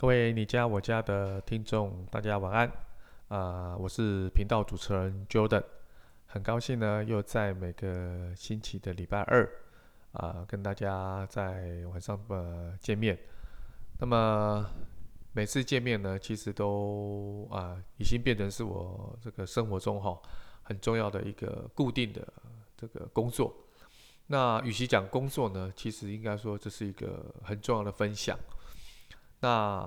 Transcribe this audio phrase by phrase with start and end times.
[0.00, 2.68] 各位你家我家的听众，大家晚安
[3.26, 3.78] 啊、呃！
[3.80, 5.64] 我是频道主持人 Jordan，
[6.26, 9.44] 很高兴呢，又在每个星期的礼拜二
[10.12, 13.18] 啊、呃，跟大家在晚上呃见面。
[13.98, 14.64] 那么
[15.32, 20.16] 每次见面呢，其实都啊、呃，已经变成是我这个生活中哈
[20.62, 22.24] 很重要的一个固定的
[22.76, 23.52] 这个工作。
[24.28, 28.38] 那与其讲工作呢，其实应该说这是一个很重要的分享。
[29.40, 29.86] 那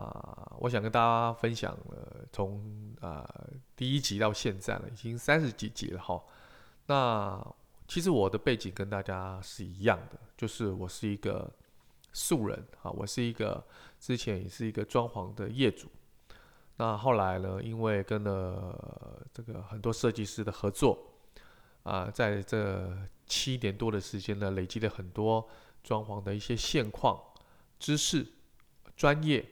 [0.59, 6.23] 我想跟大家分享了，从啊、呃、第一集到现在了，已经三十几集了哈。
[6.85, 7.45] 那
[7.85, 11.51] 其实我的背景跟大家是一样的，就是我是一个
[12.13, 13.61] 素人啊，我是一个
[13.99, 15.89] 之前也是一个装潢的业主。
[16.77, 20.97] 那后来呢，因为跟了这个很多设计师的合作
[21.83, 22.95] 啊、在这
[23.27, 25.45] 七年多的时间呢，累积了很多
[25.83, 27.19] 装潢的一些现况
[27.77, 28.25] 知识。
[29.01, 29.43] 专业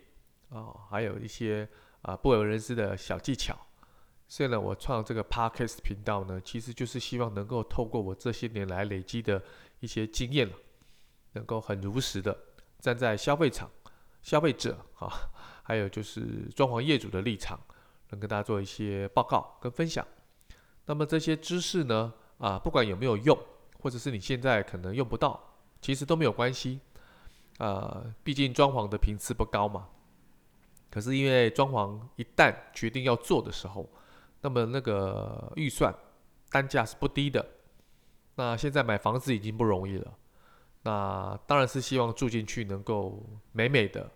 [0.50, 1.68] 啊、还有一些
[2.04, 3.58] 啊不为人知的小技巧。
[4.28, 9.42] 所以呢，我创这个 Podcast 频道呢，其实就是希望能够透过我这些年来累积的
[9.80, 10.48] 一些经验，
[11.34, 12.38] 能够很如实的
[12.80, 13.68] 站在消费场、
[14.22, 15.10] 消费者啊，
[15.64, 17.60] 还有就是装潢业主的立场，
[18.12, 20.06] 能跟大家做一些报告跟分享。
[20.86, 23.36] 那么这些知识呢，啊，不管有没有用，
[23.80, 26.82] 或者是你现在可能用不到，其实都没有关系。
[27.60, 29.90] 呃，毕竟装潢的频次不高嘛。
[30.90, 33.88] 可是因为装潢一旦决定要做的时候，
[34.42, 35.94] 那么那个预算
[36.50, 37.46] 单价是不低的。
[38.36, 40.18] 那现在买房子已经不容易了，
[40.84, 44.10] 那当然是希望住进去能够美美的、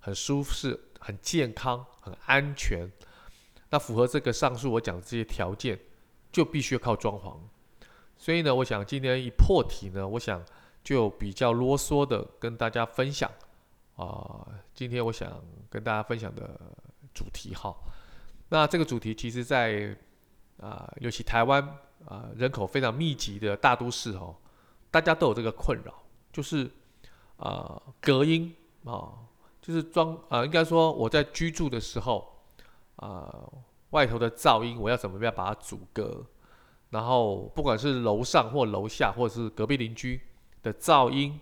[0.00, 2.90] 很舒适、很健康、很安全。
[3.70, 5.78] 那符合这个上述我讲的这些条件，
[6.32, 7.38] 就必须要靠装潢。
[8.16, 10.44] 所以呢，我想今天一破题呢，我想。
[10.88, 13.30] 就比较啰嗦的跟大家分享。
[13.96, 15.30] 啊、今天我想
[15.68, 16.58] 跟大家分享的
[17.12, 17.76] 主题哈，
[18.48, 19.94] 那这个主题其实在
[20.56, 21.62] 啊、尤其台湾
[22.06, 24.34] 啊、人口非常密集的大都市哦，
[24.90, 25.92] 大家都有这个困扰，
[26.32, 26.70] 就是
[27.36, 28.56] 啊、隔音
[28.86, 29.12] 啊、
[29.60, 32.34] 就是装啊、应该说我在居住的时候
[32.96, 33.46] 啊、
[33.90, 36.24] 外头的噪音我要怎么样把它阻隔，
[36.88, 40.18] 然后不管是楼上或楼下或者是隔壁邻居。
[40.62, 41.40] 的噪音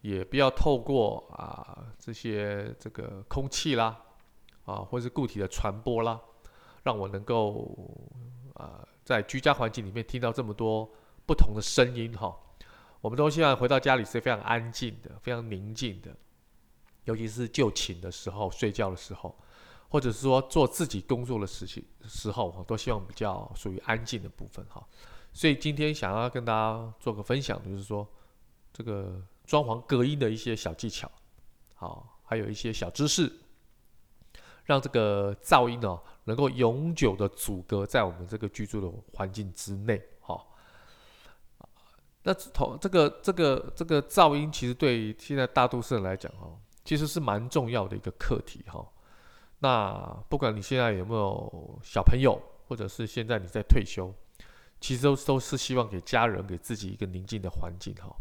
[0.00, 4.00] 也不要透过啊这些这个空气啦
[4.64, 6.18] 啊或是固体的传播啦，
[6.84, 7.76] 让我能够
[8.54, 10.90] 啊在居家环境里面听到这么多
[11.26, 12.34] 不同的声音哈。
[13.02, 16.16] 我们都希望回到家里是非常安静的、非常宁静的，
[17.04, 19.38] 尤其是就寝的时候、睡觉的时候，
[19.88, 24.86] 或者是说做自己工作的事情时候，都希望比较属于安静的部分哈。
[25.32, 28.08] 所以今天想要跟大家做个分享，就是说。
[28.80, 31.10] 这个装潢隔音的一些小技巧，
[31.74, 33.30] 好，还有一些小知识，
[34.64, 40.56] 让这个噪音呢能够永久的阻隔在我们这个居住的环境之内，好。
[42.22, 48.82] 那同这个这个这个噪音，其实对现在大都市人来讲，哦，其实是蛮重要的一个课题，哈。
[49.58, 49.92] 那
[50.30, 54.10] 不管你现在有没有小朋友，或者是现在你在退休，
[54.80, 58.16] 其实都都是希望给家人、给自己一个宁静的环境，哈。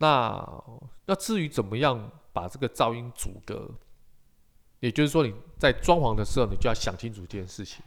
[0.00, 0.64] 那
[1.04, 3.70] 那至于怎么样把这个噪音阻隔，
[4.78, 7.84] 也就是说你在装潢的时候，你就要想清楚这件事情。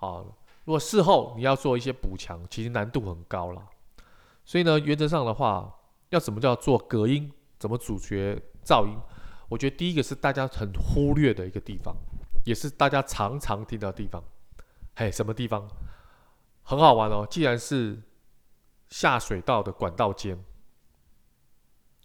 [0.00, 0.24] 啊，
[0.64, 3.62] 如果事后你要做一些补强，其实难度很高了。
[4.44, 5.72] 所以呢，原则上的话，
[6.08, 7.30] 要怎么叫做隔音，
[7.60, 8.98] 怎么阻绝噪音？
[9.48, 11.94] 我觉得第一个是大家很忽略的一个地方，
[12.44, 14.20] 也是大家常常听到的地方。
[14.96, 15.68] 嘿，什么地方？
[16.64, 18.02] 很好玩哦，既然是
[18.88, 20.36] 下水道的管道间。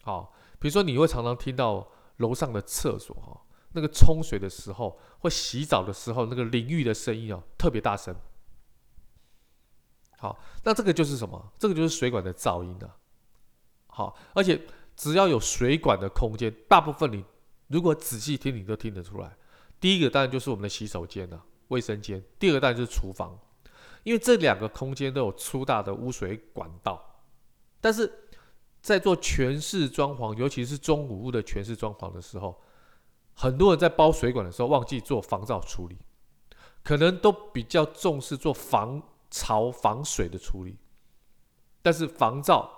[0.06, 8.16] 好，比如说你会常常听到楼上的厕所哈，那个冲水的时候或洗澡的时候，那个淋浴的声音哦，特别大声。
[10.20, 11.52] 好，那这个就是什么？
[11.58, 12.96] 这个就是水管的噪音啊。
[13.88, 14.62] 好，而且
[14.96, 17.26] 只要有水管的空间，大部分你
[17.70, 19.36] 如果仔细听，你都听得出来。
[19.80, 23.40] 第一个当然就是我们的洗手间了，卫生间；第二个当然就是厨房，
[24.04, 27.24] 因为这两个空间都有粗大的污水管道，
[27.82, 28.22] 但是。
[28.86, 32.62] 在做全室装潢，尤其是中古屋的全室装潢的时候，
[33.34, 35.98] 很多人在包水管的时候忘记做防噪处理，
[36.84, 39.02] 可能都比较重视做防
[39.32, 40.78] 潮防水的处理，
[41.82, 42.70] 但是防噪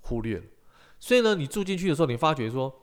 [0.00, 0.44] 忽略了。
[0.98, 2.74] 所以呢，你住进去的时候，你发觉说，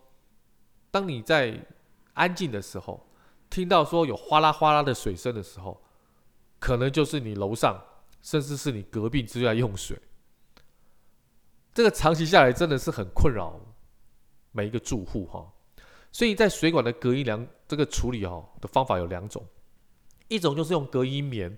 [0.90, 1.68] 当你在
[2.14, 3.10] 安静的时候，
[3.50, 5.82] 听到说有哗啦哗啦的水声的时候，
[6.60, 7.78] 可能就是你楼上，
[8.22, 10.02] 甚至是你隔壁正在用水。
[11.74, 13.60] 这个长期下来真的是很困扰
[14.52, 15.54] 每一个住户哈，
[16.12, 19.46] 所以在水管的隔音梁这个处理哦的方法有两种，
[20.28, 21.58] 一种就是用隔音棉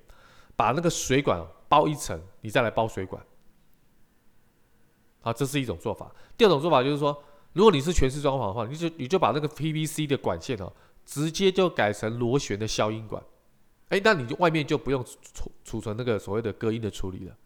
[0.56, 3.26] 把那个水管包一层，你再来包水管。
[5.22, 6.14] 好，这是一种做法。
[6.38, 7.24] 第二种做法就是说，
[7.54, 10.74] 如果你是全室装潢的话，你就你就把那个 PVC 的管线哦，
[11.06, 13.24] 直接就改成螺旋的消音管。
[13.90, 15.04] 哎，那你就外面就不用
[15.34, 17.38] 储储存那个所谓的隔音的处理了。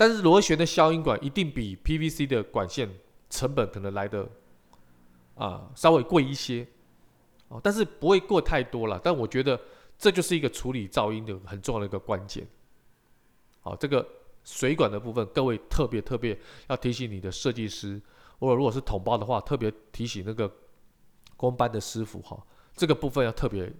[0.00, 2.88] 但是螺旋的消音管一定比 PVC 的管线
[3.28, 4.26] 成本可能来的
[5.34, 6.66] 啊稍微贵一些，
[7.48, 8.98] 哦，但是不会过太多了。
[9.04, 9.60] 但我觉得
[9.98, 12.48] 这就是一个处理噪音的很重要的一个关键。
[13.60, 14.08] 好，这个。
[14.42, 16.36] 水管的部分，各位特别特别
[16.68, 18.00] 要提醒你的设计师，
[18.38, 20.50] 或者如果是统包的话，特别提醒那个
[21.36, 22.42] 工班的师傅哈，
[22.74, 23.70] 这个部分要特别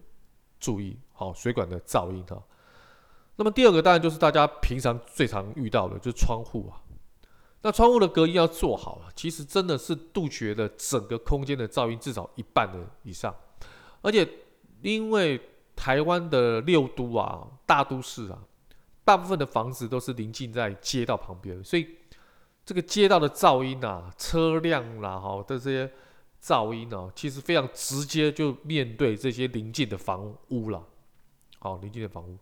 [0.60, 2.44] 注意好水管的噪音哈。
[3.40, 6.76] 那么第二个当然就是大家平常最常遇到的，就是窗户啊。
[7.62, 13.34] 那窗户的隔音要做好啊，其实真的是杜绝了整个空间的噪音至少一半的以上，
[14.02, 14.28] 而且
[14.82, 15.40] 因为
[15.74, 18.38] 台湾的六都啊，大都市啊。
[19.06, 21.88] 大部分的房子都是临近在街道旁边，所以
[22.66, 25.90] 这个街道的噪音啊，车辆啦，哈的这些
[26.42, 30.86] 噪音呢，其实非常直接就面对这些邻近的房屋了。
[31.58, 32.36] 好，邻近的房屋。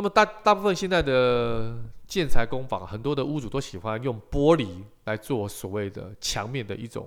[0.00, 1.76] 那么大大部分现在的
[2.06, 7.06] 建材工坊，很多的屋主都喜欢用玻璃来做所谓的墙面的一种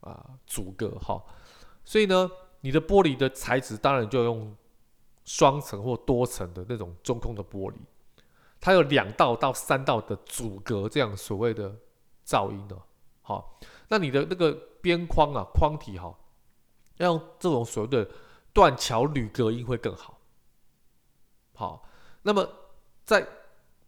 [0.00, 1.22] 啊阻隔，哈。
[1.84, 2.28] 所以呢，
[2.60, 4.52] 你的玻璃的材质当然就用
[5.24, 7.76] 双层或多层的那种中空的玻璃。
[8.60, 11.72] 它有两道到三道的阻隔，这样所谓的
[12.26, 12.76] 噪音的，
[13.20, 13.56] 好，
[13.86, 14.50] 那你的那个
[14.80, 16.12] 边框啊，框体哈，
[16.96, 18.10] 要用这种所谓的
[18.52, 20.18] 断桥铝隔音会更好。
[21.54, 21.88] 好，
[22.22, 22.48] 那么
[23.04, 23.26] 在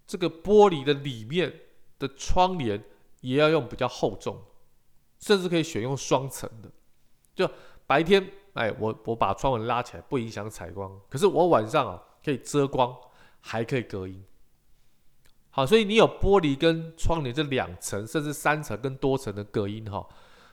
[0.06, 1.60] 这个玻璃的里面
[1.98, 2.82] 的窗帘
[3.20, 4.42] 也要用比较厚重，
[5.18, 6.70] 甚至可以选用双层的。
[7.34, 7.50] 就
[7.86, 12.96] 白天，哎，我我把窗帘拉起来，不影响采光，可是我晚上啊可以遮光，
[13.40, 14.24] 还可以隔音。
[15.50, 20.06] 好，所以你有玻璃跟窗帘这两层，甚至三层跟多层的隔音哈，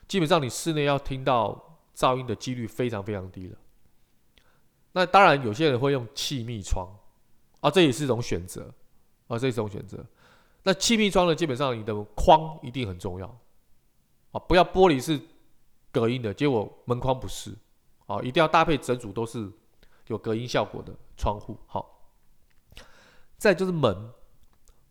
[0.07, 3.57] 基本上你室内要听到噪音的几率非常非常低了。
[4.93, 6.87] 那当然，有些人会用气密窗
[7.61, 8.73] 啊，这也是一种选择
[9.27, 10.05] 啊，这也是一种选择。
[10.63, 13.25] 那气密窗呢，基本上你的框一定很重要
[14.31, 15.19] 啊，不要玻璃是
[15.91, 17.57] 隔音的，结果门框不是
[18.05, 19.51] 啊，一定要搭配整组都是
[20.07, 21.57] 有隔音效果的窗户。
[21.65, 22.11] 好，
[23.37, 24.11] 再就是门。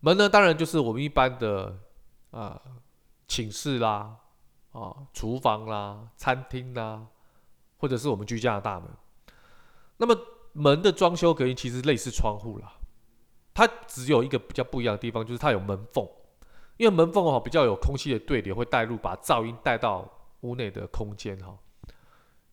[0.01, 1.79] 门呢，当然就是我们一般的
[2.31, 2.61] 啊，
[3.29, 4.17] 寝室啦，
[4.73, 7.07] 啊，厨房啦，餐厅啦，
[7.77, 8.89] 或者是我们居家的大门。
[9.99, 10.19] 那么
[10.53, 12.73] 门的装修隔音其实类似窗户啦，
[13.55, 16.09] 它只有一个比较不一样的地方，就是它有门缝，
[16.77, 20.11] 因为门缝哈比较有空气的对流会带入，把噪音带到
[20.41, 21.57] 屋内的空间哈。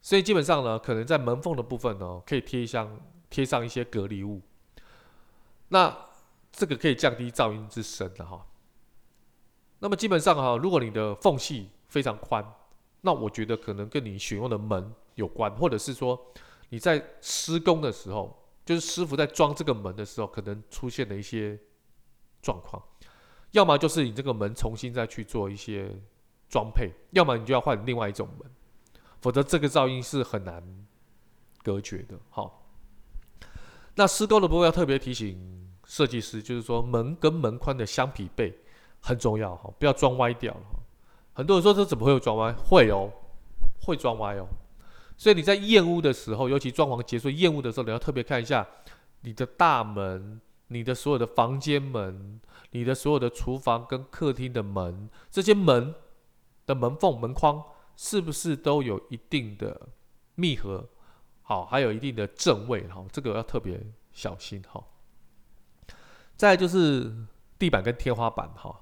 [0.02, 3.00] 所以基本上呢，可能在门缝的部分呢，可以贴一张
[3.30, 4.42] 贴上一些隔离物。
[5.70, 5.96] 那
[6.52, 8.46] 这个可以降低噪音之声的哈。
[9.80, 12.46] 那么基本上哈，如果你的缝隙非常宽，
[13.02, 16.20] 那我觉得可能跟你选用的门有关，或者是说
[16.69, 21.60] 你在施工的时候，就是师傅在装这个门的时候，可能出现了一些
[22.41, 22.82] 状况。
[23.51, 25.89] 要么就是你这个门重新再去做一些
[26.50, 28.51] 装配，要么你就要换另外一种门，
[29.22, 30.62] 否则这个噪音是很难
[31.63, 32.20] 隔绝的。
[32.30, 32.68] 好，
[33.96, 35.56] 那施工的部分要特别提醒。
[35.89, 38.53] 设计师就是说，门跟门宽的相匹配
[39.00, 40.62] 很重要哈，不要装歪掉了。
[41.32, 42.51] 很多人说这怎么会有装歪？
[42.51, 43.10] 会哦，
[43.82, 44.46] 会装歪哦。
[45.17, 48.65] 所以你在验屋的时候，尤其装潢结束验屋的时候，你要特别看一下
[49.21, 52.39] 你的大门、你的所有的房间门、
[52.71, 55.95] 你的所有的厨房跟客厅的门，这些门
[56.65, 57.63] 的门缝、门框
[57.95, 59.89] 是不是都有一定的
[60.36, 60.88] 密合？
[61.41, 63.81] 好，还有一定的正位哈，这个要特别
[64.12, 64.83] 小心哈。
[66.36, 67.12] 再就是
[67.57, 68.81] 地板跟天花板哈，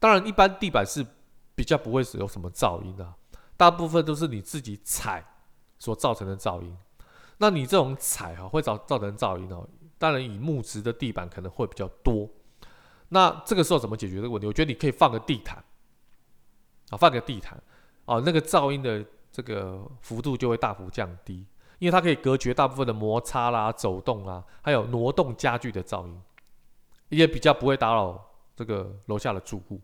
[0.00, 1.06] 当然一般地板是
[1.54, 3.14] 比较不会使用什么噪音的，
[3.56, 5.24] 大部分都是你自己踩
[5.80, 6.78] 所造成的噪音。
[7.38, 9.68] 那你这种踩哈会造造成噪音哦，
[9.98, 12.28] 当然以木质的地板可能会比较多。
[13.08, 14.46] 那这个时候怎么解决这个问题？
[14.46, 15.56] 我觉得你可以放个地毯
[16.90, 17.60] 啊，放个地毯
[18.04, 21.44] 啊，那个噪音的这个幅度就会大幅降低，
[21.80, 26.22] 因为它可以隔绝大部分的摩擦啦、走动啊，还有挪动家具的噪音。
[27.08, 29.80] 也比较不会打扰这个楼下的住户。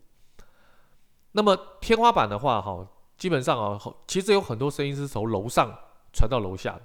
[1.33, 2.87] 那么天花板的话，哈，
[3.17, 3.77] 基本上啊，
[4.07, 5.77] 其实有很多声音是从楼上
[6.17, 6.79] 传到楼下。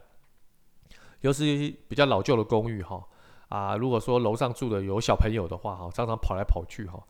[1.22, 3.00] 尤其比较老旧的公寓，哈，
[3.48, 7.00] 啊，如果说楼上住的有小朋友的话，哈，常常跑来跑去，哈，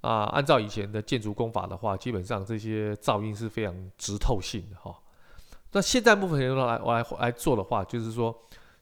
[0.00, 4.92] 啊，按照以前的建筑工法的话，基本上这些噪音是非常直透性的，哈。
[5.70, 8.36] 那现在部分人来来来做的话，就是说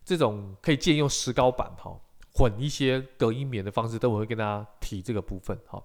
[0.07, 1.95] 这种可以借用石膏板哈，
[2.35, 5.83] 混一些隔音棉的方式，等我会跟大家提这个部分哈。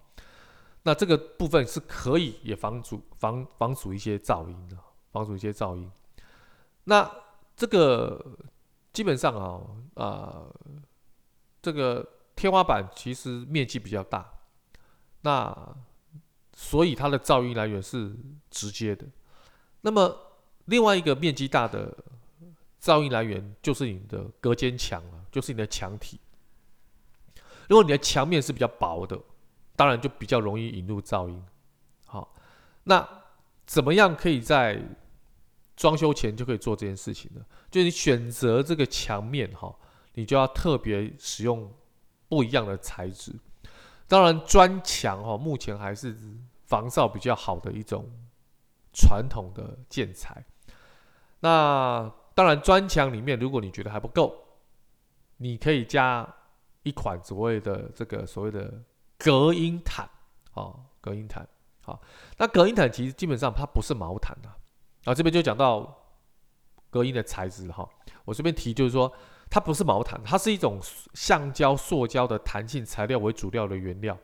[0.83, 4.77] 那这个部分是可以也防阻防防阻一些噪音的，
[5.11, 5.91] 防阻一些噪音。
[6.89, 7.09] 那
[7.57, 8.37] 这个
[8.93, 9.61] 基本上啊
[9.95, 10.55] 啊、呃，
[11.61, 14.25] 这个天花板其实面积比较大，
[15.21, 15.75] 那
[16.53, 18.15] 所以它的噪音来源是
[18.49, 19.05] 直接的。
[19.81, 20.17] 那么
[20.65, 21.93] 另外一个面积大的
[22.81, 26.19] 噪音来源就是你的隔间墙啊，就是你的墙体。
[27.67, 29.19] 如果你的墙面是比较薄的，
[29.75, 31.43] 当然就比较容易引入噪音。
[32.05, 32.33] 好，
[32.85, 33.05] 那
[33.65, 34.81] 怎么样可以在
[35.77, 37.45] 装修前就可以做这件事情了？
[37.71, 39.73] 就你选择这个墙面哈，
[40.15, 41.73] 你就要特别使用
[42.27, 43.33] 不一样的材质。
[44.09, 46.13] 当然，砖墙哈目前还是
[46.65, 48.11] 防噪比较好的一种
[48.91, 50.43] 传统的建材。
[51.39, 54.35] 那当然，砖墙里面如果你觉得还不够，
[55.37, 56.27] 你可以加
[56.83, 58.83] 一款所谓的这个所谓的。
[59.19, 60.07] 隔音毯，
[60.53, 61.43] 哦，隔音毯，
[61.81, 61.99] 好，
[62.37, 64.53] 那隔音毯其实基本上它不是毛毯啊，
[65.07, 66.03] 啊，这边就讲到
[66.89, 67.87] 隔音的材质哈，
[68.25, 69.09] 我这边提就是说
[69.49, 70.81] 它不是毛毯，它是一种
[71.13, 74.17] 橡胶、塑胶的弹性材料为主料的原料，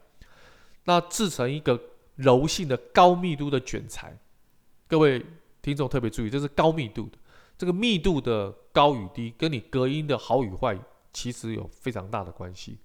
[0.84, 1.80] 那制成一个
[2.16, 4.18] 柔性的高密度的卷材，
[4.86, 5.26] 各位
[5.62, 7.18] 听众特别注意，这是高密度的，
[7.58, 10.78] 这个密度的高与低跟你隔音的好与坏
[11.14, 12.78] 其实有非常大的关系。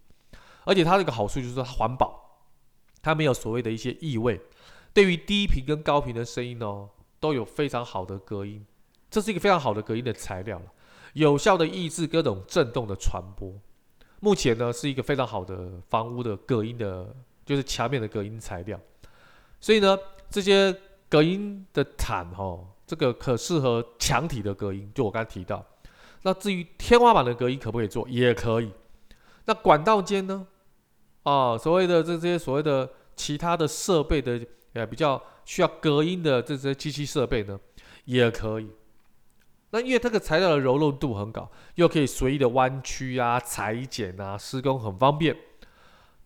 [0.65, 2.47] 而且它这个好处就是说它环保，
[3.03, 4.41] 它没有所谓的一些异味，
[4.95, 8.65] 对于低频跟高频的声音哦，都有非常好的隔音，
[9.11, 10.61] 这是一个非常好的隔音的材料，
[11.15, 13.53] 有效的抑制各种震动的传播。
[14.21, 17.15] 目前呢是一个非常好的房屋的隔音的，
[17.47, 18.79] 就是墙面的隔音材料。
[19.61, 19.99] 所以呢，
[20.31, 20.75] 这些
[21.09, 25.65] 隔音的毯哦，这个可适合墙体的隔音，就我刚才提到。
[26.23, 28.09] 那至于天花板的隔音可不可以做？
[28.09, 28.73] 也可以。
[29.45, 30.47] 那管道间呢？
[31.23, 34.41] 啊，所谓的这些所谓的其他的设备的
[34.73, 37.59] 呃比较需要隔音的这些机器设备呢，
[38.05, 38.71] 也可以。
[39.71, 45.35] 那因为这个材料的柔韧度很高，又可以随意的弯曲啊、裁剪啊，施工很方便。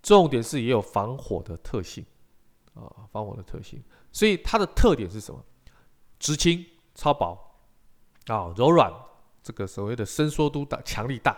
[0.03, 2.05] 重点是也有防火的特性
[2.75, 3.81] 啊，防火的特性。
[4.11, 5.41] 所以它的特点是什么？
[6.19, 7.39] 直轻、超薄
[8.27, 8.93] 啊，柔软，
[9.41, 11.37] 这个所谓的伸缩度大、强力大、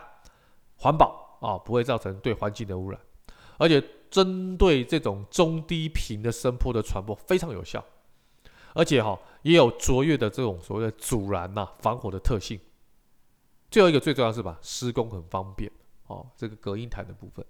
[0.77, 2.99] 环保啊，不会造成对环境的污染。
[3.59, 3.79] 而且
[4.15, 7.83] 针对这种中低频的声波的传播非常有效，
[8.73, 12.57] 而且哈也有卓越的这种所谓的阻燃呐、防火的特性。
[13.69, 15.69] 最后一个最重要的是吧，施工很方便
[16.07, 16.25] 哦。
[16.37, 17.45] 这个隔音毯的部分，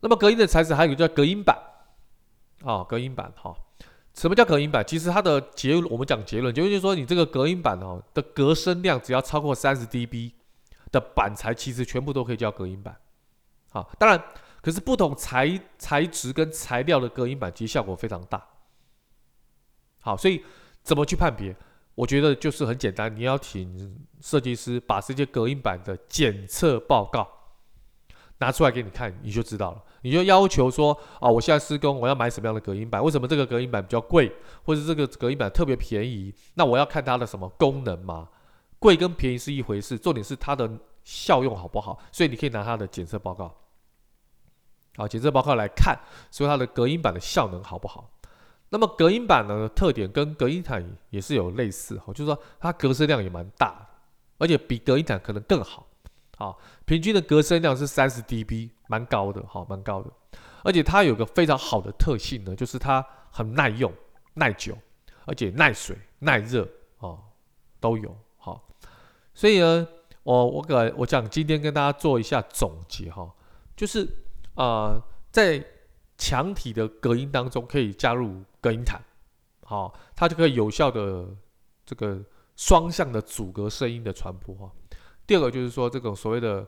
[0.00, 1.56] 那么隔音的材质还有一个叫隔音板
[2.64, 3.56] 啊，隔音板哈。
[4.12, 4.84] 什么叫隔音板？
[4.86, 10.32] 其实它的结论，我们讲结论，结论就是说你这个隔音板哦的隔声量只要超过三十 dB
[10.90, 12.94] 的板材，其实全部都可以叫隔音板。
[13.70, 14.22] 好，当然。
[14.62, 18.42] 可是不同材材质跟材料的隔音板其实效果非常大。
[20.00, 20.42] 好，所以
[20.82, 21.54] 怎么去判别？
[21.94, 27.28] 我觉得就是很简单，你要请设计师把这些隔音板的检测报告
[28.38, 29.82] 拿出来给你看，你就知道了。
[30.00, 33.04] 你就要求说啊，我现在施工，我要买什么样的隔音板？
[33.04, 34.32] 为什么这个隔音板比较贵，
[34.64, 36.34] 或者这个隔音板特别便宜？
[36.54, 38.28] 那我要看它的什么功能嘛？
[38.78, 40.68] 贵跟便宜是一回事，重点是它的
[41.04, 42.00] 效用好不好？
[42.10, 43.54] 所以你可以拿它的检测报告。
[44.96, 45.98] 好，检测报告来看，
[46.30, 48.10] 说它的隔音板的效能好不好？
[48.68, 53.86] 那么隔音板呢，特点跟隔音毯也是有类似，哈，就是说它隔声量也蛮大，
[54.38, 55.86] 而且比隔音毯可能更好。
[56.36, 60.10] 好，平均的隔声量是三十 dB，蛮高的，哈，蛮高的。
[60.62, 63.92] 而且它有个非常好的特性呢，就是它很耐用、
[64.34, 64.76] 耐久，
[65.26, 66.68] 而且耐水、耐热，
[66.98, 67.18] 哦，
[67.80, 68.16] 都有。
[68.36, 68.68] 好，
[69.34, 69.86] 所以呢，
[70.22, 73.34] 我我给我讲今天跟大家做一下总结，哈，
[73.74, 74.21] 就是。
[74.54, 75.64] 啊、在
[76.18, 79.02] 墙体的隔音当中，可以加入隔音毯，
[79.64, 81.26] 好、它就可以有效的
[81.84, 82.22] 这个
[82.56, 84.70] 双向的阻隔声音的传播哈。
[85.26, 86.60] 第二个就是说，这种所谓的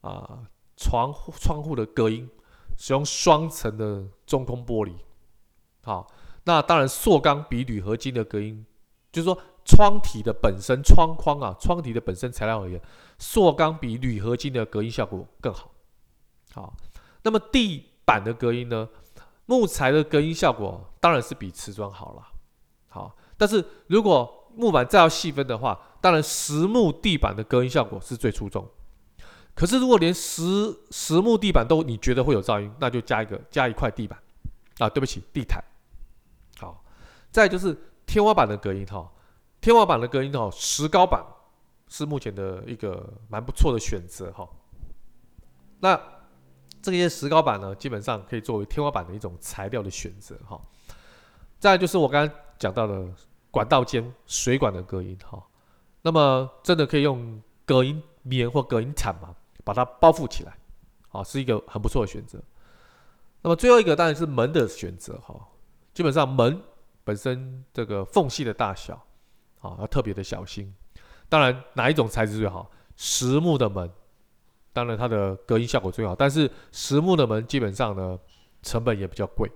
[0.00, 0.46] 啊、呃、
[0.76, 2.28] 窗户窗户的隔音，
[2.78, 4.94] 使用双层的中空玻璃，
[5.82, 6.06] 好、
[6.44, 8.64] 那当然塑钢比铝合金的隔音，
[9.10, 12.80] 就是说窗体的本身窗框啊，窗体的本身材料而言，
[13.18, 15.70] 塑钢比铝合金的隔音效果更好，
[16.54, 16.74] 好、
[17.22, 18.88] 那么地板的隔音呢？
[19.46, 22.28] 木材的隔音效果当然是比瓷砖好了，
[22.88, 23.16] 好。
[23.36, 28.66] 但是如果木板再要细分的话，当然实木地板的隔音效果是最出众。
[29.54, 34.18] 可是如果连实实木地板都你觉得会有噪音，那就加一个加一块地板
[34.78, 35.62] 啊，对不起，地毯。
[36.58, 36.84] 好，
[37.30, 37.76] 再就是
[38.06, 39.10] 天花板的隔音哈，
[39.60, 41.22] 天花板的隔音哈，石膏板
[41.88, 44.48] 是目前的一个蛮不错的选择哈。
[45.80, 46.00] 那
[46.82, 50.60] 这些石膏板呢，基本上可以作为天花板的一种材料的选择哈。
[51.58, 53.06] 再就是我刚刚讲到的
[53.50, 55.42] 管道间水管的隔音哈，
[56.02, 59.34] 那么真的可以用隔音棉或隔音毯嘛，
[59.64, 60.58] 把它包覆起来，
[61.10, 62.42] 啊，是一个很不错的选择。
[63.42, 65.34] 那么最后一个当然是门的选择哈，
[65.94, 66.60] 基本上门
[67.04, 69.00] 本身这个缝隙的大小。
[69.62, 70.74] 啊，要特别的小心。
[71.28, 72.68] 当然，哪一种材质最好？
[72.96, 73.88] 实木的门，
[74.72, 76.14] 当然它的隔音效果最好。
[76.14, 78.18] 但是实木的门基本上呢，
[78.62, 79.50] 成本也比较贵。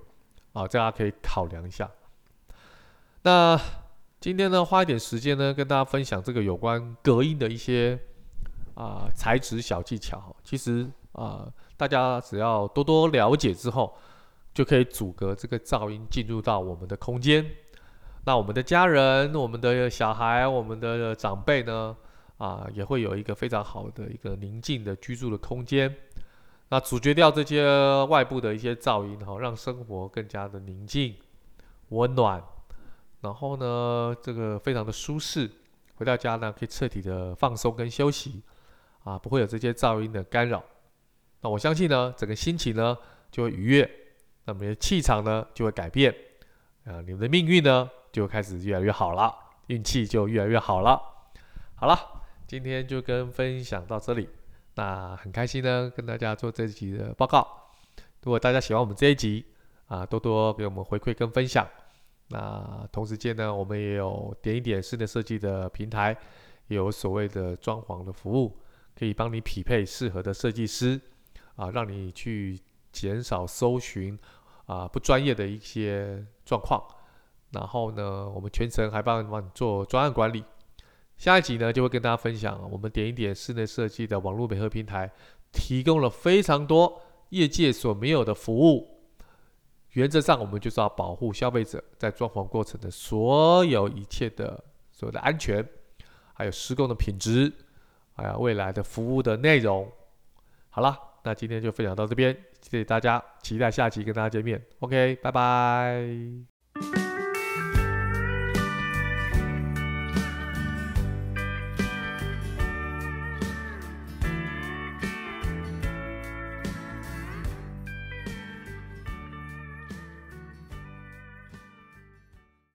[0.53, 1.91] 啊，大家可以考量一下。
[3.23, 3.61] 那
[4.21, 7.99] 今天呢，花一点时间呢，跟大家分享这个有关隔音的一些
[8.75, 10.35] 啊材质小技巧。
[10.43, 11.47] 其实啊，
[11.77, 13.95] 大家只要多多了解之后，
[14.55, 17.45] 就可以阻隔这个噪音进入到我们的空间。
[18.25, 21.95] 那我们的家人、我们的小孩、我们的长辈呢，
[22.39, 25.95] 啊，也会有一个非常好的一个宁静的居住的空间。
[26.69, 27.65] 那阻绝掉这些
[28.05, 31.15] 外部的一些噪音，哈，让生活更加的宁静、
[31.91, 32.43] 温暖。
[33.21, 35.51] 然后呢，这个非常的舒适。
[35.95, 38.43] 回到家呢，可以彻底的放松跟休息，
[39.05, 40.63] 啊，不会有这些噪音的干扰。
[41.41, 42.97] 那我相信呢，整个心情呢
[43.31, 43.91] 就会愉悦，
[44.45, 46.15] 那么气场呢就会改变，
[46.85, 49.35] 啊，你们的命运呢，就开始越来越好了，
[49.69, 51.01] 运气就越来越好了。
[51.77, 51.99] 好了，
[52.47, 54.29] 今天就跟分享到这里。
[54.77, 57.45] 那很开心呢，跟大家做这一集的报告。
[58.23, 59.45] 如果大家喜欢我们这一集
[59.89, 61.67] 啊，多多给我们回馈跟分享。
[62.29, 66.17] 那同时间呢，我们也有点一点室内设计的平台，
[66.69, 68.57] 有所谓的装潢的服务，
[68.97, 71.01] 可以帮你匹配适合的设计师
[71.57, 72.61] 啊，让你去
[72.93, 74.17] 减少搜寻
[74.67, 76.81] 啊不专业的一些状况。
[77.51, 80.45] 然后呢，我们全程还帮帮你做专案管理。
[81.17, 85.11] 下一集呢，就会跟大家分享我们点一点室内设计的网络美合平台，
[85.51, 87.01] 提供了非常多
[87.31, 89.01] 业界所没有的服务。
[89.93, 95.67] 原则上，我们就是要保护消费者在装潢过程的所有一切的所有的安全，
[96.35, 97.51] 还有施工的品质，
[98.13, 99.91] 还有未来的服务的内容。
[100.69, 104.63] 好了，那今天就分享到这边，谢谢大家，期待下期跟大家见面。
[104.81, 106.56] OK，拜拜。